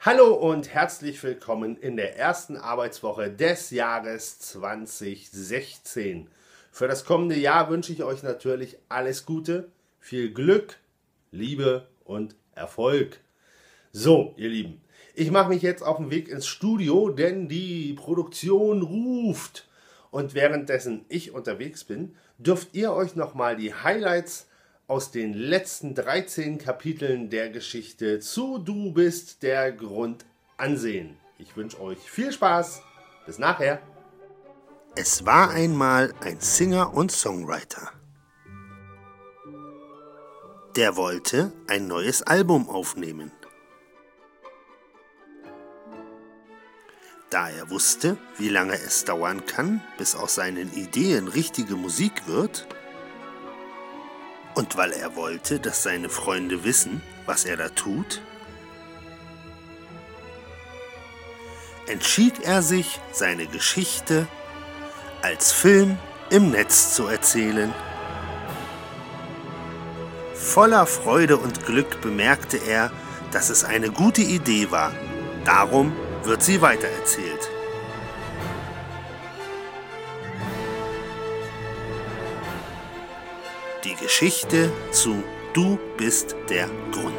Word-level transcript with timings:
Hallo 0.00 0.32
und 0.32 0.72
herzlich 0.72 1.20
willkommen 1.24 1.76
in 1.76 1.96
der 1.96 2.16
ersten 2.16 2.56
Arbeitswoche 2.56 3.30
des 3.32 3.70
Jahres 3.70 4.38
2016. 4.38 6.28
Für 6.70 6.86
das 6.86 7.04
kommende 7.04 7.34
Jahr 7.34 7.68
wünsche 7.68 7.92
ich 7.92 8.04
euch 8.04 8.22
natürlich 8.22 8.78
alles 8.88 9.26
Gute, 9.26 9.72
viel 9.98 10.32
Glück, 10.32 10.76
Liebe 11.32 11.88
und 12.04 12.36
Erfolg. 12.54 13.18
So, 13.90 14.34
ihr 14.36 14.50
Lieben, 14.50 14.80
ich 15.16 15.32
mache 15.32 15.48
mich 15.48 15.62
jetzt 15.62 15.82
auf 15.82 15.96
den 15.96 16.12
Weg 16.12 16.28
ins 16.28 16.46
Studio, 16.46 17.08
denn 17.08 17.48
die 17.48 17.92
Produktion 17.94 18.82
ruft. 18.82 19.66
Und 20.12 20.32
währenddessen 20.32 21.06
ich 21.08 21.32
unterwegs 21.32 21.82
bin, 21.82 22.14
dürft 22.38 22.72
ihr 22.72 22.92
euch 22.92 23.16
nochmal 23.16 23.56
die 23.56 23.74
Highlights 23.74 24.47
aus 24.88 25.10
den 25.10 25.34
letzten 25.34 25.94
13 25.94 26.56
Kapiteln 26.56 27.28
der 27.28 27.50
Geschichte 27.50 28.20
zu 28.20 28.58
Du 28.58 28.90
bist 28.92 29.42
der 29.42 29.70
Grund 29.70 30.24
ansehen. 30.56 31.18
Ich 31.38 31.56
wünsche 31.56 31.80
euch 31.80 31.98
viel 31.98 32.32
Spaß. 32.32 32.80
Bis 33.26 33.38
nachher. 33.38 33.82
Es 34.96 35.26
war 35.26 35.50
einmal 35.50 36.14
ein 36.20 36.40
Singer 36.40 36.94
und 36.94 37.12
Songwriter. 37.12 37.92
Der 40.74 40.96
wollte 40.96 41.52
ein 41.66 41.86
neues 41.86 42.22
Album 42.22 42.70
aufnehmen. 42.70 43.30
Da 47.28 47.50
er 47.50 47.68
wusste, 47.68 48.16
wie 48.38 48.48
lange 48.48 48.72
es 48.72 49.04
dauern 49.04 49.44
kann, 49.44 49.82
bis 49.98 50.14
aus 50.14 50.36
seinen 50.36 50.72
Ideen 50.72 51.28
richtige 51.28 51.76
Musik 51.76 52.26
wird, 52.26 52.66
und 54.58 54.76
weil 54.76 54.90
er 54.90 55.14
wollte, 55.14 55.60
dass 55.60 55.84
seine 55.84 56.08
Freunde 56.08 56.64
wissen, 56.64 57.00
was 57.26 57.44
er 57.44 57.56
da 57.56 57.68
tut, 57.68 58.20
entschied 61.86 62.40
er 62.42 62.60
sich, 62.62 62.98
seine 63.12 63.46
Geschichte 63.46 64.26
als 65.22 65.52
Film 65.52 65.96
im 66.30 66.50
Netz 66.50 66.92
zu 66.92 67.06
erzählen. 67.06 67.72
Voller 70.34 70.86
Freude 70.86 71.36
und 71.36 71.64
Glück 71.64 72.00
bemerkte 72.00 72.56
er, 72.56 72.90
dass 73.30 73.50
es 73.50 73.62
eine 73.62 73.92
gute 73.92 74.22
Idee 74.22 74.72
war. 74.72 74.90
Darum 75.44 75.94
wird 76.24 76.42
sie 76.42 76.60
weitererzählt. 76.60 77.48
Die 83.84 83.94
Geschichte 83.94 84.72
zu 84.90 85.22
Du 85.52 85.78
bist 85.96 86.34
der 86.50 86.68
Grund. 86.90 87.14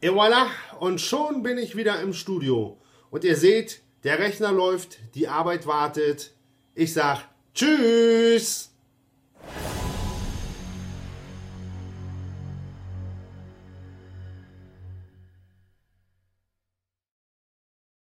Et 0.00 0.10
voilà, 0.10 0.46
und 0.80 0.98
schon 0.98 1.42
bin 1.42 1.58
ich 1.58 1.76
wieder 1.76 2.00
im 2.00 2.14
Studio. 2.14 2.78
Und 3.10 3.24
ihr 3.24 3.36
seht, 3.36 3.82
der 4.02 4.18
Rechner 4.18 4.50
läuft, 4.50 4.98
die 5.14 5.28
Arbeit 5.28 5.66
wartet. 5.66 6.32
Ich 6.74 6.94
sag 6.94 7.28
Tschüss. 7.54 8.75